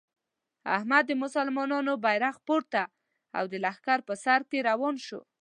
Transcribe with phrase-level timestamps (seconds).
[0.75, 2.83] احمد د مسلمانانو بیرغ پورته
[3.37, 5.21] او د لښکر په سر کې روان شو.